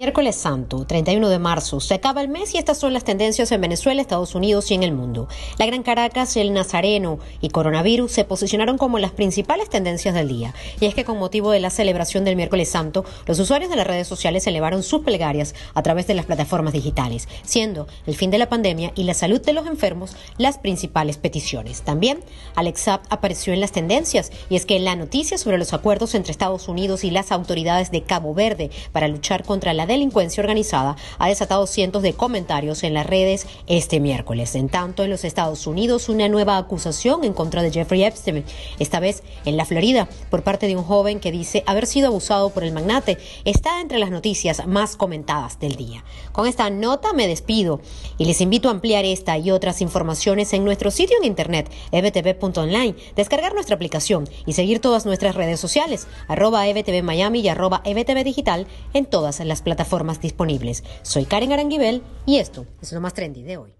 Miércoles 0.00 0.36
Santo, 0.36 0.84
31 0.86 1.28
de 1.28 1.40
marzo, 1.40 1.80
se 1.80 1.94
acaba 1.94 2.20
el 2.20 2.28
mes 2.28 2.54
y 2.54 2.58
estas 2.58 2.78
son 2.78 2.92
las 2.92 3.02
tendencias 3.02 3.50
en 3.50 3.60
Venezuela, 3.60 4.00
Estados 4.00 4.36
Unidos 4.36 4.70
y 4.70 4.74
en 4.74 4.84
el 4.84 4.92
mundo. 4.92 5.26
La 5.58 5.66
Gran 5.66 5.82
Caracas, 5.82 6.36
el 6.36 6.52
Nazareno 6.52 7.18
y 7.40 7.48
coronavirus 7.48 8.12
se 8.12 8.22
posicionaron 8.22 8.78
como 8.78 9.00
las 9.00 9.10
principales 9.10 9.68
tendencias 9.68 10.14
del 10.14 10.28
día. 10.28 10.54
Y 10.78 10.86
es 10.86 10.94
que 10.94 11.04
con 11.04 11.18
motivo 11.18 11.50
de 11.50 11.58
la 11.58 11.70
celebración 11.70 12.24
del 12.24 12.36
Miércoles 12.36 12.68
Santo, 12.68 13.04
los 13.26 13.40
usuarios 13.40 13.70
de 13.70 13.76
las 13.76 13.88
redes 13.88 14.06
sociales 14.06 14.46
elevaron 14.46 14.84
sus 14.84 15.00
plegarias 15.00 15.56
a 15.74 15.82
través 15.82 16.06
de 16.06 16.14
las 16.14 16.26
plataformas 16.26 16.74
digitales, 16.74 17.26
siendo 17.42 17.88
el 18.06 18.14
fin 18.14 18.30
de 18.30 18.38
la 18.38 18.48
pandemia 18.48 18.92
y 18.94 19.02
la 19.02 19.14
salud 19.14 19.40
de 19.40 19.52
los 19.52 19.66
enfermos 19.66 20.14
las 20.36 20.58
principales 20.58 21.16
peticiones. 21.16 21.82
También 21.82 22.20
Alex 22.54 22.86
apareció 22.86 23.52
en 23.52 23.60
las 23.60 23.72
tendencias 23.72 24.30
y 24.48 24.54
es 24.54 24.64
que 24.64 24.78
la 24.78 24.94
noticia 24.94 25.38
sobre 25.38 25.58
los 25.58 25.72
acuerdos 25.72 26.14
entre 26.14 26.30
Estados 26.30 26.68
Unidos 26.68 27.02
y 27.02 27.10
las 27.10 27.32
autoridades 27.32 27.90
de 27.90 28.04
Cabo 28.04 28.32
Verde 28.32 28.70
para 28.92 29.08
luchar 29.08 29.42
contra 29.42 29.72
la 29.72 29.87
delincuencia 29.88 30.40
organizada 30.40 30.94
ha 31.18 31.28
desatado 31.28 31.66
cientos 31.66 32.02
de 32.02 32.12
comentarios 32.12 32.84
en 32.84 32.94
las 32.94 33.06
redes 33.06 33.46
este 33.66 33.98
miércoles. 33.98 34.54
En 34.54 34.68
tanto, 34.68 35.02
en 35.02 35.10
los 35.10 35.24
Estados 35.24 35.66
Unidos, 35.66 36.08
una 36.08 36.28
nueva 36.28 36.58
acusación 36.58 37.24
en 37.24 37.32
contra 37.32 37.62
de 37.62 37.72
Jeffrey 37.72 38.04
Epstein, 38.04 38.44
esta 38.78 39.00
vez 39.00 39.22
en 39.44 39.56
la 39.56 39.64
Florida, 39.64 40.08
por 40.30 40.44
parte 40.44 40.66
de 40.66 40.76
un 40.76 40.84
joven 40.84 41.18
que 41.18 41.32
dice 41.32 41.64
haber 41.66 41.86
sido 41.86 42.08
abusado 42.08 42.50
por 42.50 42.62
el 42.62 42.72
magnate, 42.72 43.18
está 43.44 43.80
entre 43.80 43.98
las 43.98 44.10
noticias 44.10 44.66
más 44.66 44.96
comentadas 44.96 45.58
del 45.58 45.74
día. 45.74 46.04
Con 46.32 46.46
esta 46.46 46.70
nota 46.70 47.12
me 47.12 47.26
despido 47.26 47.80
y 48.18 48.26
les 48.26 48.40
invito 48.40 48.68
a 48.68 48.72
ampliar 48.72 49.04
esta 49.04 49.38
y 49.38 49.50
otras 49.50 49.80
informaciones 49.80 50.52
en 50.52 50.64
nuestro 50.64 50.90
sitio 50.90 51.16
en 51.16 51.24
internet, 51.24 51.70
ebtv.online, 51.92 52.94
descargar 53.16 53.54
nuestra 53.54 53.76
aplicación 53.76 54.28
y 54.46 54.52
seguir 54.52 54.80
todas 54.80 55.06
nuestras 55.06 55.34
redes 55.34 55.58
sociales, 55.58 56.06
arroba 56.28 56.68
ebtv 56.68 57.02
Miami 57.02 57.40
y 57.40 57.48
arroba 57.48 57.80
ebtv 57.84 58.22
digital 58.24 58.66
en 58.92 59.06
todas 59.06 59.40
las 59.40 59.62
plataformas 59.62 59.77
plataformas 59.78 60.20
disponibles. 60.20 60.82
Soy 61.02 61.24
Karen 61.24 61.52
Aranguibel 61.52 62.02
y 62.26 62.38
esto 62.38 62.66
es 62.82 62.92
lo 62.92 63.00
más 63.00 63.14
trendy 63.14 63.44
de 63.44 63.58
hoy. 63.58 63.77